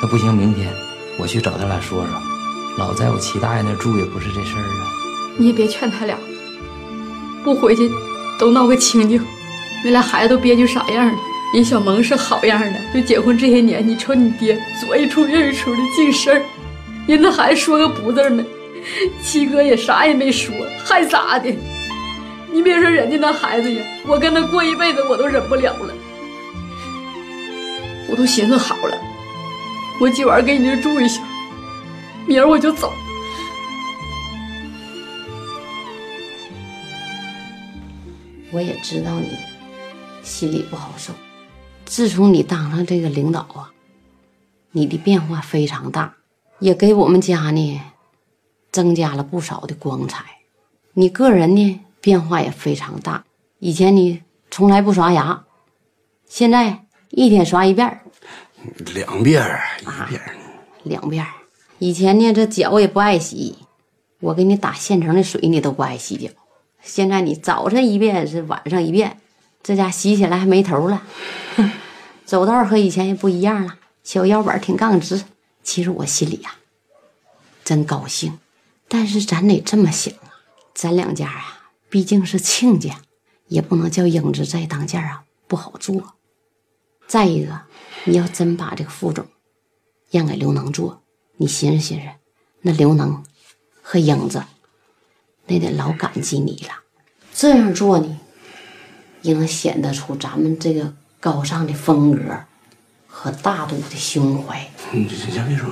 [0.02, 0.68] 那不行，明天
[1.18, 2.22] 我去找他俩说说。
[2.78, 4.86] 老在我齐大爷那住也不是这事儿啊。
[5.38, 6.16] 你也别劝他俩，
[7.42, 7.90] 不回去。
[8.38, 9.18] 都闹个清净，
[9.82, 11.14] 那俩孩子都憋屈啥样了？
[11.54, 16.42] 人小萌是好样的，就结婚这些年，你瞅你爹左一出右一出的净事儿，
[17.06, 18.44] 人那孩子说个不字没，
[19.22, 21.55] 七哥也啥也没说，还咋的？
[22.53, 25.95] 你别说人家那孩子呀，我跟他过一辈子我都忍不了了，
[28.09, 28.97] 我都寻思好了，
[30.01, 31.20] 我今晚给你这住一宿，
[32.26, 32.93] 明儿我就走。
[38.53, 39.37] 我也知道你
[40.22, 41.12] 心里不好受，
[41.84, 43.70] 自从你当上这个领导啊，
[44.70, 46.14] 你的变化非常大，
[46.61, 47.80] 也给我们家呢
[48.76, 50.22] 增加了不少的光彩。
[50.92, 53.24] 你个人呢变化也非常大，
[53.58, 55.44] 以前你从来不刷牙，
[56.28, 58.02] 现在一天刷一遍儿
[58.92, 60.34] 两遍儿一遍儿，
[60.82, 61.30] 两遍儿。
[61.78, 63.56] 以前呢这脚也不爱洗，
[64.20, 66.28] 我给你打现成的水你都不爱洗脚，
[66.82, 69.18] 现在你早晨一遍是晚上一遍，
[69.62, 71.02] 这家洗起来还没头了。
[72.26, 75.24] 走道和以前也不一样了，小腰板挺杠直。
[75.62, 76.56] 其实我心里呀、
[77.64, 78.38] 真高兴，
[78.89, 80.32] 但是咱得这么想啊，
[80.74, 83.01] 咱两家啊毕竟是亲家，
[83.49, 86.14] 也不能叫英子在当家啊不好做。
[87.07, 87.62] 再一个，
[88.05, 89.26] 你要真把这个副总
[90.11, 91.03] 让给刘能做，
[91.37, 92.07] 你寻思寻思，
[92.62, 93.24] 那刘能
[93.82, 94.43] 和英子
[95.47, 96.74] 那得老感激你了。
[97.32, 98.20] 这样做呢，
[99.22, 102.45] 也能显得出咱们这个高尚的风格
[103.07, 104.68] 和大度的胸怀。
[104.93, 105.70] 你先先别说，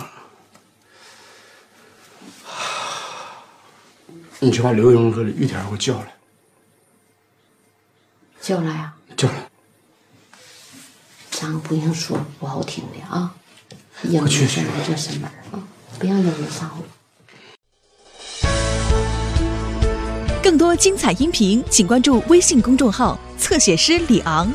[4.40, 6.14] 你去把刘英和玉田给我叫来，
[8.40, 9.48] 叫来啊，叫来。
[11.30, 13.34] 咱不用说不好听的啊，
[14.02, 15.62] 英子现在这身板啊，
[15.98, 16.84] 别让英子上火。
[20.42, 24.52] 更多精彩音频，请关注微信公众号“侧写师李昂”。